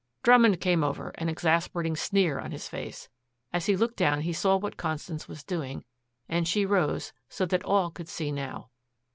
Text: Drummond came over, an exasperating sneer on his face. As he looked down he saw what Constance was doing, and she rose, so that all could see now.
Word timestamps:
Drummond 0.23 0.59
came 0.59 0.83
over, 0.83 1.09
an 1.19 1.29
exasperating 1.29 1.95
sneer 1.95 2.39
on 2.39 2.49
his 2.49 2.67
face. 2.67 3.07
As 3.53 3.67
he 3.67 3.75
looked 3.75 3.97
down 3.97 4.21
he 4.21 4.33
saw 4.33 4.57
what 4.57 4.75
Constance 4.75 5.27
was 5.27 5.43
doing, 5.43 5.85
and 6.27 6.47
she 6.47 6.65
rose, 6.65 7.13
so 7.29 7.45
that 7.45 7.63
all 7.63 7.91
could 7.91 8.09
see 8.09 8.31
now. 8.31 8.71